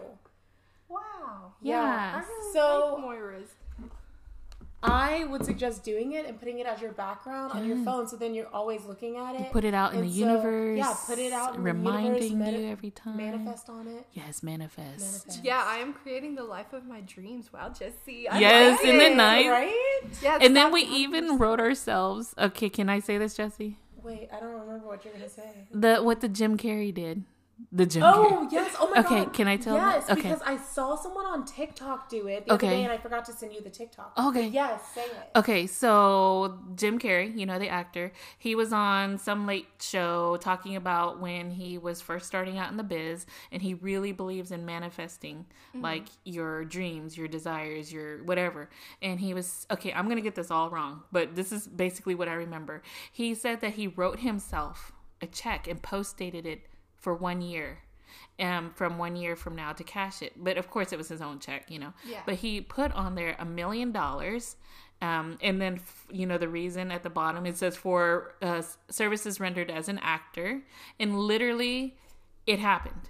[0.89, 1.53] wow.
[1.61, 2.13] Yeah.
[2.17, 3.51] I really So- like Moira's.
[4.83, 8.15] I would suggest doing it and putting it as your background on your phone, so
[8.17, 9.41] then you're always looking at it.
[9.41, 10.79] You Put it out in And the so, universe.
[10.79, 13.17] yeah, put it out in the reminding universe, you every time.
[13.17, 14.07] Manifest on it.
[14.13, 15.01] Yes, manifest.
[15.01, 15.41] Manifest.
[15.45, 17.53] Yeah, I am creating the life of my dreams.
[17.53, 18.29] Wow, Jesse.
[18.29, 19.17] I Yes, like isn't it it.
[19.17, 19.47] nice?
[19.49, 20.03] Right?
[20.23, 21.01] Yeah, And then stop we talking.
[21.01, 22.35] even wrote ourselves.
[22.39, 23.79] Okay, can I say this, Jesse?
[24.07, 25.67] Wait, I don't remember what you're gonna say.
[25.73, 27.25] The what the Jim Carrey did.
[27.73, 28.77] The Jim Oh yes!
[28.79, 29.33] Oh my Okay, god!
[29.33, 30.11] can I tell Yes.
[30.11, 30.15] Okay.
[30.21, 32.67] because I saw someone on TikTok do it the Okay.
[32.67, 34.13] other day, and I forgot to send you the TikTok.
[34.19, 34.49] Okay.
[34.49, 35.31] Yes, say it.
[35.37, 40.77] Okay, so Jim Carrey, you know the actor, he was on some late show talking
[40.77, 44.67] about when he was first starting out in the biz and he really believes in
[44.67, 45.81] manifesting mm-hmm.
[45.81, 48.69] like your dreams, your desires, your whatever.
[49.01, 52.15] And he was okay, I'm going to get this all wrong, but this is basically
[52.15, 52.83] what I remember.
[53.11, 54.93] He said that he wrote himself
[55.23, 56.61] a check and post dated it
[56.99, 57.79] for one year.
[58.39, 61.23] Um, from one year from now to cash it, but of course it was his
[61.23, 61.95] own check, you know.
[62.07, 62.21] Yeah.
[62.27, 64.57] But he put on there a million dollars,
[65.01, 68.63] um, and then f- you know the reason at the bottom it says for uh,
[68.91, 70.63] services rendered as an actor,
[71.01, 71.97] and literally,
[72.47, 73.09] it happened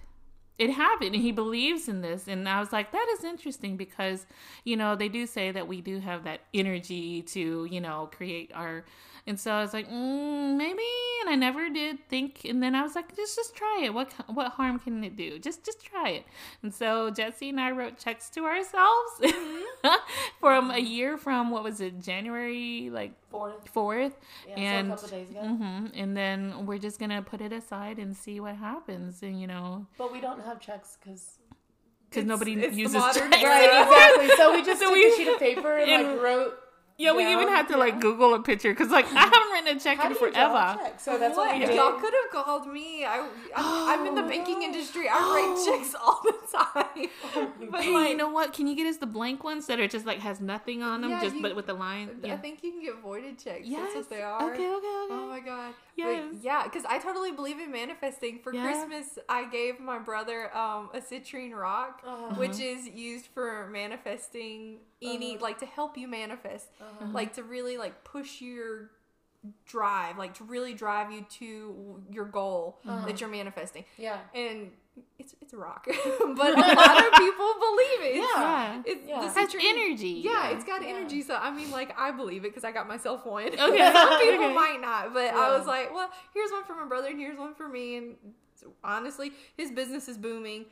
[0.58, 4.26] it happened and he believes in this and i was like that is interesting because
[4.64, 8.50] you know they do say that we do have that energy to you know create
[8.54, 8.84] our
[9.26, 10.82] and so i was like mm, maybe
[11.20, 13.92] and i never did think and then i was like just just try it.
[13.92, 15.38] What what harm can it do?
[15.38, 16.24] Just just try it.
[16.62, 19.34] And so jesse and i wrote checks to ourselves
[20.40, 23.68] from a year from what was it january like Fourth.
[23.68, 24.16] fourth?
[24.48, 25.40] Yeah, and so a couple days ago.
[25.40, 29.46] hmm and then we're just gonna put it aside and see what happens and you
[29.46, 29.86] know.
[29.98, 31.38] But we don't have checks because.
[32.10, 33.42] because nobody it's uses modern checks.
[33.44, 34.28] Right, exactly.
[34.36, 36.54] So we just So took we- a sheet of paper and, and- like wrote.
[36.98, 39.78] Yeah, we even had to like Google a picture because like I haven't written a
[39.78, 40.82] check How in do you draw a forever.
[40.82, 40.98] check?
[40.98, 41.60] So that's what, what?
[41.60, 41.74] we did.
[41.76, 43.04] Y'all could have called me.
[43.04, 43.18] I,
[43.54, 45.06] I'm, I'm in the Oh, banking industry.
[45.06, 47.08] I write checks all the time.
[47.70, 48.54] but Hey, like, you know what?
[48.54, 51.10] Can you get us the blank ones that are just like has nothing on them,
[51.10, 52.08] Yeah, just you- but with the line?
[52.24, 53.66] I think you can get voided checks.
[53.66, 53.92] Yes.
[53.92, 54.42] That's what they are.
[54.52, 54.86] Okay, okay, okay.
[55.10, 55.74] Oh my god.
[56.06, 56.24] Yes.
[56.32, 58.38] But yeah, because I totally believe in manifesting.
[58.40, 58.62] For Yeah.
[58.62, 62.34] Christmas, I gave my brother um, a citrine rock, Uh-huh.
[62.36, 65.42] which is used for manifesting any Uh-huh.
[65.44, 67.06] like to help you manifest, Uh-huh.
[67.12, 68.90] like to really like push your
[69.66, 73.06] drive, like to really drive you to your goal Uh-huh.
[73.06, 73.84] that you're manifesting.
[73.96, 74.18] Yeah.
[74.34, 74.72] And
[75.18, 75.96] it's it's a rock, but
[76.58, 78.16] a lot of people believe it.
[78.16, 78.82] It's- yeah.
[78.84, 79.20] It's, Yeah.
[79.20, 80.08] the It has citrine- energy.
[80.24, 80.88] yeah, it's got Yeah.
[80.88, 81.22] energy.
[81.22, 83.46] So I mean, like I believe it because I got myself one.
[83.58, 83.92] Okay.
[83.92, 84.54] Some people Okay.
[84.54, 87.54] might not, but I was like, well, here's one for my brother and here's one
[87.54, 87.96] for me.
[87.96, 88.16] And
[88.84, 90.66] honestly, his business is booming.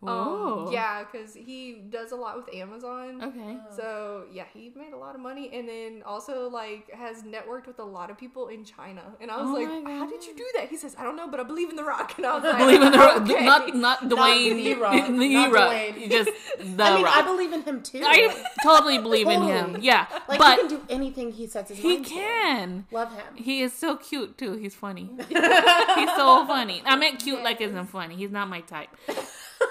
[0.00, 0.66] Whoa.
[0.68, 3.20] Um, yeah, because he does a lot with Amazon.
[3.20, 3.56] Okay.
[3.74, 7.80] So yeah, he made a lot of money, and then also like has networked with
[7.80, 9.02] a lot of people in China.
[9.20, 11.26] And I was Oh like, "How did you do that?" He says, "I don't know,
[11.28, 13.44] but I believe in the Rock." And I was like, Believe in the rock, okay.
[13.44, 16.10] not not Dwayne, The Rock, the not rock, Dwayne.
[16.10, 16.30] just
[16.76, 17.16] the I mean, rock.
[17.16, 18.00] I believe in him too.
[18.04, 19.78] I totally believe in him.
[19.80, 22.10] Yeah, like but he can do anything he sets his he mind to.
[22.14, 22.86] can.
[22.92, 23.34] Love him.
[23.34, 24.52] He is so cute too.
[24.54, 25.10] He's funny.
[25.28, 26.82] He's so funny.
[26.86, 28.14] I meant cute like isn't funny.
[28.14, 28.90] He's not my type.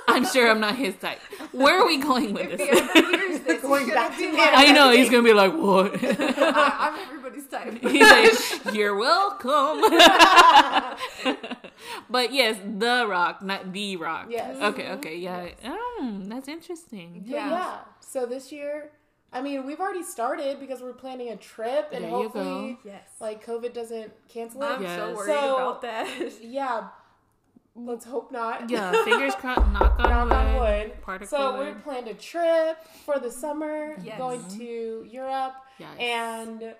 [0.07, 1.19] I'm sure I'm not his type.
[1.51, 2.69] Where are we going with If this?
[2.69, 5.53] he ever hears this, Going back gonna to like, I know he's gonna be like,
[5.53, 5.93] what?
[6.03, 7.77] I, I'm everybody's type.
[7.81, 8.01] He's
[8.65, 9.81] like, you're welcome.
[12.09, 14.27] but yes, the rock, not the rock.
[14.29, 14.57] Yes.
[14.61, 14.91] Okay.
[14.91, 15.17] Okay.
[15.17, 15.49] Yeah.
[15.65, 17.23] Um, that's interesting.
[17.25, 17.49] Yeah.
[17.49, 17.77] Yeah.
[17.99, 18.91] So this year,
[19.33, 23.09] I mean, we've already started because we're planning a trip, and There hopefully, Yes.
[23.19, 24.65] like COVID doesn't cancel it.
[24.67, 24.97] I'm Yes.
[24.99, 26.31] so worried So- about that.
[26.41, 26.87] yeah.
[27.77, 28.69] Let's hope not.
[28.69, 28.91] Yeah.
[29.05, 29.71] Fingers crossed.
[29.71, 30.33] Knock on Knock wood.
[30.33, 31.01] on wood.
[31.01, 34.17] Particle So we planned a trip for the summer, Yes.
[34.17, 35.89] going to Europe Yes.
[35.99, 36.75] and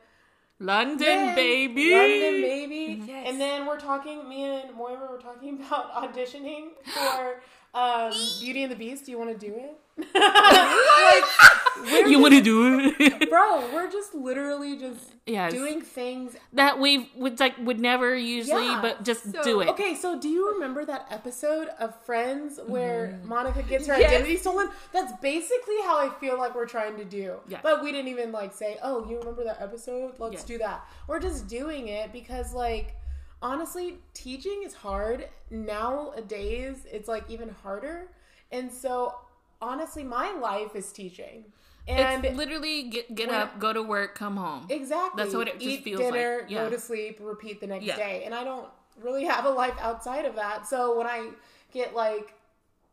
[0.60, 1.94] London, then baby.
[1.94, 3.04] London, baby.
[3.06, 3.26] Yes.
[3.30, 4.28] And then we're talking.
[4.28, 7.42] Me and Moira were talking about auditioning for
[7.74, 9.06] um, Beauty and the Beast.
[9.06, 9.78] Do you want to do it?
[10.14, 13.30] like, You want to do it?
[13.30, 15.52] bro, we're just literally just yes.
[15.52, 16.36] doing things.
[16.54, 18.80] that we would like would never usually, Yeah.
[18.82, 19.70] but just So- do it.
[19.70, 24.12] Okay, so do you remember that episode of Friends where Monica gets her Yes.
[24.12, 24.70] identity stolen?
[24.94, 27.38] That's basically how I feel like we're trying to do.
[27.48, 27.60] Yeah.
[27.64, 30.14] But we didn't even like say, "Oh, you remember that episode?
[30.20, 30.44] Let's Yes.
[30.44, 32.96] do that." We're just doing it because like
[33.42, 35.28] honestly, teaching is hard.
[35.50, 38.08] Nowadays, it's like even harder.
[38.52, 39.16] And so
[39.62, 41.46] honestly, my life is teaching.
[41.88, 44.68] And it's literally get get when- up, go to work, come home.
[44.70, 45.24] Exactly.
[45.24, 46.52] That's what it just Eat feels dinner, like.
[46.52, 46.64] Yeah.
[46.66, 47.96] go to sleep, repeat the next Yeah.
[47.96, 48.24] day.
[48.26, 48.68] And I don't
[49.02, 50.68] really have a life outside of that.
[50.68, 51.30] So when I
[51.72, 52.34] get like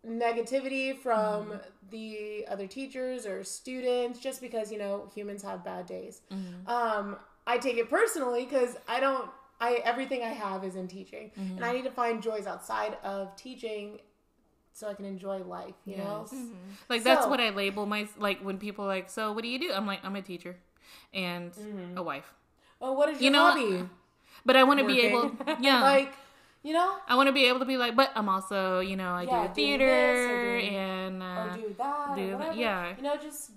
[0.06, 1.56] negativity from Mm-hmm.
[1.90, 6.68] the other teachers or students, just because you know humans have bad days, Mm-hmm.
[6.68, 9.28] um, I take it personally because I don't.
[9.66, 11.56] I everything I have is in teaching, Mm-hmm.
[11.56, 14.00] and I need to find joys outside of teaching.
[14.76, 16.26] So I can enjoy life, you know.
[16.30, 16.40] Yes.
[16.88, 19.60] Like that's what I label my like when people are like, so what do you
[19.64, 19.70] do?
[19.72, 20.56] I'm like, I'm a teacher
[21.12, 21.96] and Mm-hmm.
[21.98, 22.28] a wife.
[22.80, 23.88] Oh, what is your You know, hobby?
[24.44, 25.38] But I want to be Working.
[25.46, 25.80] able, yeah.
[25.80, 26.12] like,
[26.64, 29.12] you know, I want to be able to be like, but I'm also, you know,
[29.12, 32.38] I Yeah, do doing this or theater doing- and uh, or do that, do or
[32.38, 32.94] that, yeah.
[32.98, 33.52] You know, just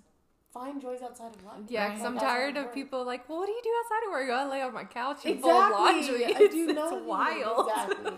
[0.54, 1.62] find joys outside of life.
[1.68, 2.74] Yeah, because I'm tired of works.
[2.76, 4.30] people like, well, what do you do outside of work?
[4.32, 5.52] I lay on my couch and Exactly.
[5.52, 6.26] fold laundry.
[6.26, 7.04] I It's, do it's know.
[7.04, 7.70] wild.
[7.70, 8.14] Exactly.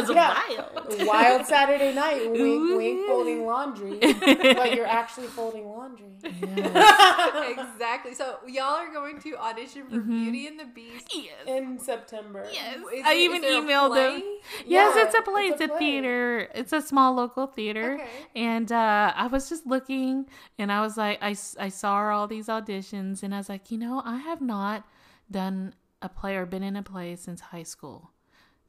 [0.00, 0.34] it's Yeah.
[0.48, 1.06] wild.
[1.06, 2.76] Wild Saturday night, wink, Ooh.
[2.76, 6.06] wink, folding laundry, but you're actually folding laundry.
[7.50, 8.14] exactly.
[8.14, 11.12] So y'all are going to audition for Beauty and the Beast.
[11.14, 11.32] Yes.
[11.46, 12.46] In September.
[12.52, 12.76] Yes.
[12.94, 14.22] Is I it- even is there a emailed them.
[14.66, 15.42] Yes, Yeah, it's a play.
[15.44, 15.78] It's it's a, a play.
[15.78, 16.48] theater.
[16.54, 17.94] It's a small local theater.
[17.94, 18.08] Okay.
[18.36, 20.26] And uh, I was just looking
[20.58, 23.78] and I was like, I, I saw all these auditions and I was like, you
[23.78, 24.84] know, I have not
[25.30, 28.10] done a play or been in a play since high school.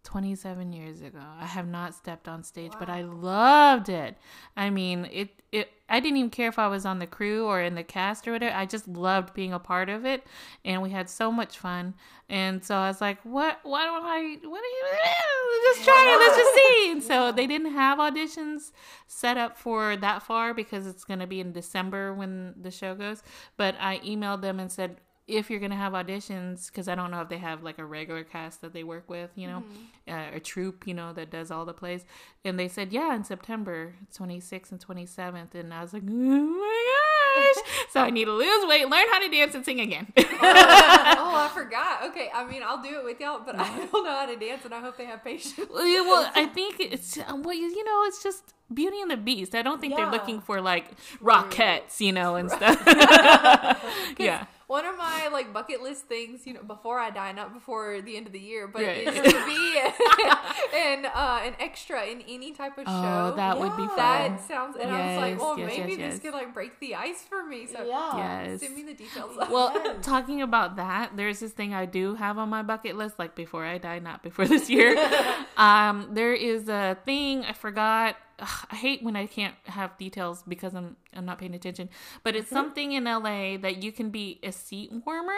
[0.10, 1.22] 27 years ago.
[1.40, 4.18] I have not stepped on stage, but I loved it.
[4.58, 7.62] I mean, it it I didn't even care if I was on the crew or
[7.62, 8.56] in the cast or whatever.
[8.56, 10.26] I just loved being a part of it
[10.66, 11.94] and we had so much fun.
[12.28, 16.20] And so I was like, "What why don't I what are you just try it.
[16.20, 18.72] Let's just see." And so they didn't have auditions
[19.06, 22.96] set up for that far because it's going to be in December when the show
[22.96, 23.22] goes.
[23.58, 24.98] But I emailed them and said,
[25.30, 28.24] if you're gonna have auditions, because I don't know if they have like a regular
[28.24, 29.64] cast that they work with, you know,
[30.08, 32.06] uh, a troupe, you know, that does all the plays,
[32.44, 37.54] and they said, yeah, in September 26th and 27th, and I was like, oh my
[37.54, 40.12] gosh, so I need to lose weight, learn how to dance, and sing again.
[40.18, 42.06] oh, I forgot.
[42.10, 44.66] Okay, I mean, I'll do it with y'all, but I don't know how to dance,
[44.66, 45.70] and I hope they have patience.
[45.72, 49.10] well, yeah, well, I think it's uh, well, you you know, it's just Beauty and
[49.12, 49.56] the Beast.
[49.56, 52.82] I don't think they're looking for like Rockettes, you know, and stuff.
[54.20, 54.46] yeah.
[54.70, 58.16] One of my like bucket list things, you know, before I die, not before the
[58.16, 59.08] end of the year, but Right.
[59.08, 59.80] is to be
[60.78, 63.34] an uh, an extra in any type of Oh, show.
[63.36, 63.98] that would be fun.
[63.98, 66.20] That sounds, and I was like, well, yes, maybe yes, this yes.
[66.20, 67.66] could like break the ice for me.
[67.66, 68.18] So Yeah.
[68.46, 68.60] Yes.
[68.62, 69.36] send me the details.
[69.50, 70.06] Well, Yes.
[70.06, 73.66] talking about that, there's this thing I do have on my bucket list, like before
[73.66, 74.96] I die, not before this year.
[75.58, 78.18] um, there is a thing I forgot.
[78.40, 81.90] Ugh, I hate when I can't have details because I'm I'm not paying attention.
[82.24, 85.34] But it's something in LA that you can be a seat warmer,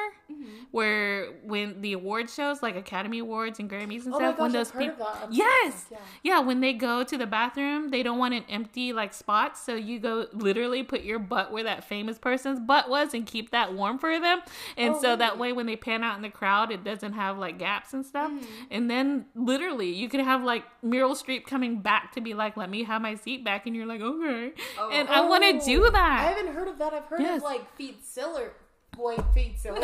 [0.71, 4.71] where when the award shows, like Academy Awards and Grammys and Oh stuff, when those
[4.71, 5.27] people, of that.
[5.27, 8.93] I'm yes, surprised, yeah, when they go to the bathroom, they don't want an empty
[8.93, 13.13] like spot, so you go literally put your butt where that famous person's butt was
[13.13, 14.41] and keep that warm for them.
[14.77, 17.37] And Oh, so that way when they pan out in the crowd, it doesn't have
[17.37, 18.31] like gaps and stuff.
[18.31, 18.45] Mm.
[18.69, 22.69] And then literally you could have like Meryl Streep coming back to be like, "Let
[22.69, 24.89] me have my seat back," and you're like, "Okay." Oh.
[24.91, 26.19] and I want to do that.
[26.21, 26.93] I haven't heard of that.
[26.93, 27.37] I've heard Yes.
[27.37, 28.51] of like feet filler.
[28.95, 29.81] Boy, feet filler.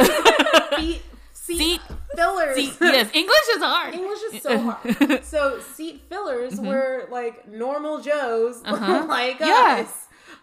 [0.77, 1.01] feet
[1.33, 1.81] seat, Seat-
[2.15, 2.55] fillers.
[2.57, 3.93] See, yes, English is hard.
[3.93, 5.23] English is so hard.
[5.33, 8.73] So seat fillers were like normal Joes Mm-hmm.
[8.83, 9.05] Uh-huh.
[9.07, 9.87] like Yeah.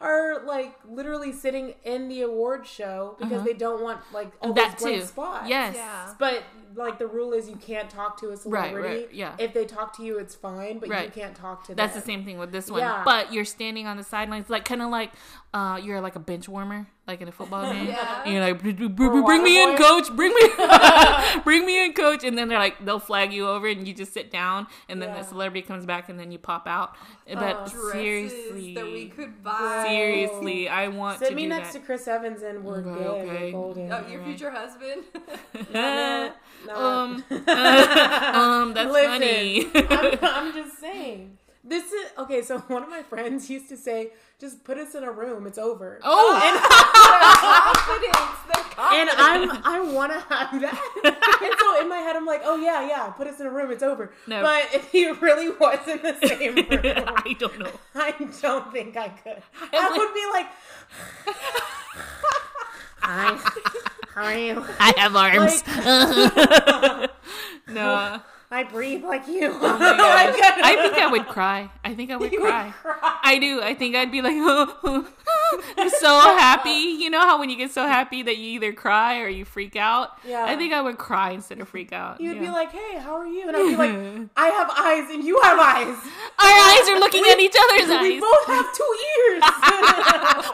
[0.05, 4.51] Us are like literally sitting in the award show because they don't want like all
[4.51, 4.55] Uh-huh.
[4.55, 5.07] that those blank too.
[5.07, 5.49] spots.
[5.49, 5.75] Yes.
[5.77, 6.15] Yeah.
[6.19, 6.43] But
[6.75, 8.89] like the rule is you can't talk to a celebrity.
[9.05, 9.35] right, yeah.
[9.39, 11.77] If they talk to you, it's fine, but you can't talk to them.
[11.77, 12.81] That's the same thing with this one.
[12.81, 13.03] Yeah.
[13.05, 15.13] But you're standing on the sidelines, like kind of like
[15.55, 17.87] uh, you're like a bench warmer, like in a football game.
[17.87, 18.23] Yeah.
[18.25, 20.15] And you're like, "Br- br- Or br- a bring me in, coach.
[20.17, 20.43] Bring me,
[21.45, 22.25] bring me in, coach.
[22.25, 25.11] And then they're like, they'll flag you over, and you just sit down, and then
[25.11, 25.23] Yeah.
[25.23, 26.97] the celebrity comes back, and then you pop out.
[27.33, 27.91] But Oh.
[27.93, 29.85] Seriously, that we could buy.
[29.89, 31.79] seriously, I want Sit to me do next that.
[31.81, 33.07] to Chris Evans and we're Okay, good.
[33.07, 33.53] okay.
[33.53, 33.93] Golden.
[33.93, 35.05] Oh, your future husband.
[35.73, 36.33] No,
[36.75, 37.37] um, no.
[37.39, 39.67] um, that's Listen, funny.
[39.75, 41.39] I'm, I'm just saying.
[41.63, 42.43] This is okay.
[42.43, 45.47] So one of my friends used to say, "Just put us in a room.
[45.47, 48.41] It's over." oh, confidence.
[48.49, 48.59] The
[48.93, 49.11] And.
[49.11, 50.81] I'm I want to have that.
[51.45, 53.09] And so in my head, I'm like, "Oh yeah, yeah.
[53.09, 53.71] Put us in a room.
[53.71, 54.43] It's over." No.
[54.43, 57.71] But if he really was in the same room, I don't know.
[57.95, 59.43] I don't think I could.
[59.73, 60.47] I would be like,
[63.01, 63.39] "Hi,
[64.15, 64.65] how are you?
[64.81, 65.63] I have arms.
[65.67, 67.11] Like,
[67.69, 68.21] no.
[68.55, 69.79] I breathe like you." Oh my
[70.39, 70.61] gosh.
[70.63, 71.69] I think I would cry.
[71.85, 72.73] I think I would You would cry.
[72.83, 73.19] cry.
[73.23, 73.61] I do.
[73.63, 74.35] I think I'd be like,
[75.79, 76.71] I'm so happy.
[76.71, 79.77] You know how when you get so happy that you either cry or you freak
[79.77, 80.11] out?
[80.27, 80.45] Yeah.
[80.45, 82.21] I think I would cry instead of freak out.
[82.21, 85.25] You'd be like, "Hey, how are you?" And I'd be like, "I have eyes and
[85.25, 85.97] you have eyes.
[86.39, 88.21] Our eyes are looking at each other's We eyes.
[88.21, 89.43] both have two ears."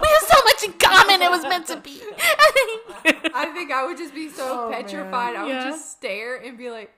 [0.00, 1.22] we have so much in common.
[1.22, 2.00] It was meant to be.
[3.34, 4.82] I think I would just be so Oh, man.
[4.82, 5.36] petrified.
[5.36, 5.64] I would Yeah.
[5.70, 6.92] just stare and be like,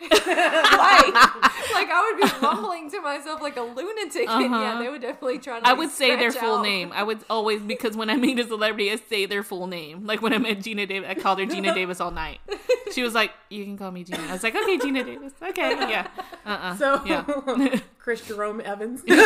[0.00, 1.14] "Oh like,
[1.74, 4.28] like I would be mumbling to myself like a lunatic.
[4.28, 4.78] And yeah, Uh-huh.
[4.82, 5.66] they would definitely try to.
[5.66, 6.62] I would say their full out.
[6.62, 6.92] name.
[6.94, 10.06] I would always because when I meet a celebrity, I say their full name.
[10.06, 12.40] Like when I met Geena Davis, I called her Geena Davis all night.
[12.92, 15.70] She was like, "You can call me Geena." I was like, "Okay, Geena Davis." Okay,
[15.90, 16.06] yeah.
[16.46, 17.24] Uh uh so, yeah.
[17.98, 19.02] Chris Jerome Evans.
[19.06, 19.16] you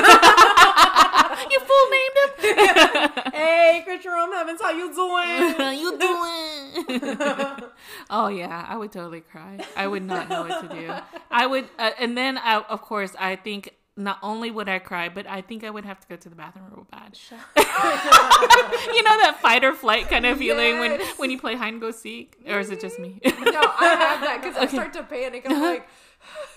[1.61, 3.11] full named him.
[3.33, 5.55] hey, Chris Jerome Evans, how you doing?
[5.59, 7.71] How you doing?
[8.12, 9.59] Oh yeah, I would totally cry.
[9.77, 10.94] I would not know what to do.
[11.31, 15.09] I would, uh, and then I, of course, I think not only would I cry,
[15.11, 17.18] but I think I would have to go to the bathroom real bad.
[17.57, 21.18] you know that fight or flight kind of feeling when Yes.
[21.18, 23.20] when you play hide and go seek, or is it just me?
[23.25, 25.44] No, I have that because I start to panic.
[25.48, 25.87] I'm like,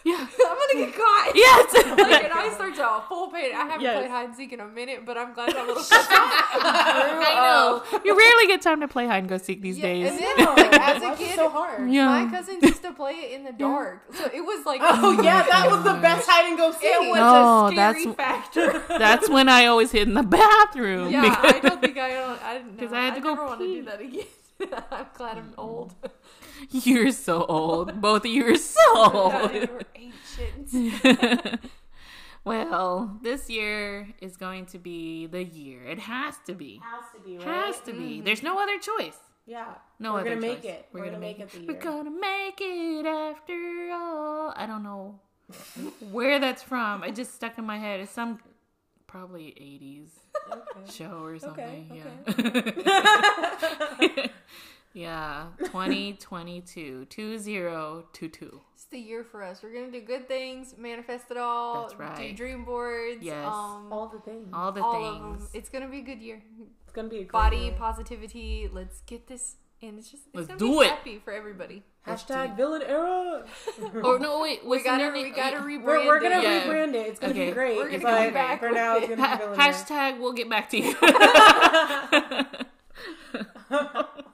[0.04, 0.28] yeah.
[0.48, 1.32] I'm gonna get caught.
[1.36, 1.74] Yes.
[2.06, 3.54] Like, and I start to full panic.
[3.54, 3.98] I haven't Yes.
[3.98, 7.34] played hide and seek in a minute, but I'm glad that little stuff I
[7.92, 8.00] know.
[8.04, 10.10] You rarely get time to play hide and go seek these Yeah, days.
[10.12, 11.90] and then like, as a Why is it kid, so hard?
[11.90, 12.08] Yeah.
[12.26, 15.44] my cousins used to play it in the dark, so it was like Oh yeah,
[15.44, 16.84] that was the best hide and go seek.
[16.84, 18.84] It was No, a scary that's- factor.
[19.00, 21.12] That's when I always hid in the bathroom.
[21.12, 22.44] yeah, because- I don't think I don't.
[22.44, 22.84] I didn't know.
[22.88, 24.26] 'Cause I had to go never want to do that again.
[24.92, 25.94] I'm glad I'm old.
[26.72, 28.02] You're so old.
[28.02, 29.52] Both of you are so old.
[29.54, 31.60] We're ancient.
[32.46, 35.84] well, this year is going to be the year.
[35.86, 36.82] It has to be.
[36.84, 37.48] Has to be right.
[37.48, 38.00] Has to be.
[38.18, 38.26] Mm-hmm.
[38.26, 39.18] There's no other choice.
[39.46, 39.76] Yeah.
[40.00, 40.72] No We're other gonna make choice.
[40.72, 40.86] it.
[40.92, 41.64] We're, gonna, make it year.
[41.68, 44.54] We're gonna make it after all.
[44.56, 45.20] I don't know
[46.12, 47.04] where that's from.
[47.04, 48.00] It just stuck in my head.
[48.00, 48.40] It's some
[49.06, 50.10] probably 80s
[50.52, 50.92] Okay.
[50.92, 52.04] show or something.
[52.28, 52.84] okay.
[54.02, 54.28] Yeah.
[54.96, 55.48] Yeah.
[55.60, 57.06] 2022.
[57.06, 58.62] 2022.
[58.76, 59.64] It's the year for us.
[59.64, 61.84] We're gonna do good things, manifest it all.
[61.88, 62.18] That's right.
[62.18, 63.24] Do dream boards.
[63.24, 63.48] Yes.
[63.48, 64.50] Um, all, All the things.
[64.54, 65.38] All the of them.
[65.38, 65.50] things.
[65.56, 66.44] It's gonna be a good year.
[66.84, 67.74] it's gonna be a great Body year.
[67.80, 68.70] positivity.
[68.72, 70.90] Let's get this, and it's just it's Let's gonna do be it.
[70.92, 71.84] happy for everybody.
[72.06, 73.46] Hashtag villain era.
[74.04, 74.42] Oh no!
[74.42, 74.64] Wait.
[74.64, 75.34] We gotta new we name?
[75.36, 75.64] gotta Yeah.
[75.64, 76.42] rebrand We're, we're gonna.
[76.44, 76.64] Yeah.
[76.66, 77.08] rebrand it.
[77.08, 77.48] It's gonna Okay.
[77.48, 77.78] be great.
[77.78, 79.74] We're gonna but come back for now, it's gonna be villain era.
[79.74, 80.96] hashtag we'll get back to you.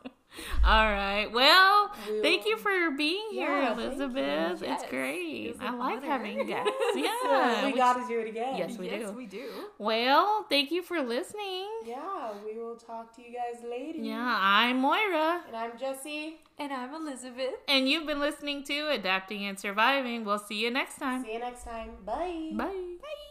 [0.65, 1.27] All right.
[1.31, 3.73] Well, We thank you for being here, Yeah.
[3.73, 4.61] Elizabeth.
[4.61, 5.47] Yes, It's great.
[5.49, 6.07] it I like honor.
[6.07, 6.71] having guests.
[6.93, 7.65] So Yeah.
[7.65, 8.57] we which- got to do it again.
[8.57, 8.95] Yes, we do.
[8.95, 9.15] yes, do.
[9.17, 9.49] we do.
[9.77, 11.67] well, thank you for listening.
[11.85, 13.99] Yeah, we will talk to you guys later.
[13.99, 15.41] Yeah, I'm Moira.
[15.47, 16.37] And I'm Jesse.
[16.59, 17.55] And I'm Elizabeth.
[17.67, 20.23] And you've been listening to Adapting and Surviving.
[20.25, 21.23] We'll see you next time.
[21.23, 21.91] See you next time.
[22.05, 22.51] Bye.
[22.53, 22.65] Bye.
[23.01, 23.30] Bye.